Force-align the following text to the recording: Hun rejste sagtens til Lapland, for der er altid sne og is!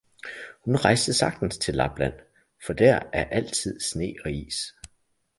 Hun 0.65 0.75
rejste 0.77 1.13
sagtens 1.13 1.57
til 1.57 1.73
Lapland, 1.75 2.13
for 2.65 2.73
der 2.73 2.99
er 3.13 3.23
altid 3.23 3.79
sne 3.79 4.15
og 4.25 4.31
is! 4.31 4.73